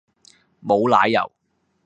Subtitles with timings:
[0.61, 1.31] 無奶油